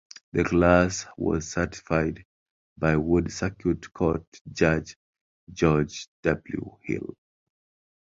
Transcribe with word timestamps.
The 0.33 0.43
class 0.43 1.05
was 1.15 1.51
certified 1.51 2.25
by 2.75 2.95
Wood 2.95 3.31
Circuit 3.31 3.93
Court 3.93 4.25
Judge 4.51 4.97
George 5.53 6.07
W. 6.23 6.77
Hill. 6.81 7.15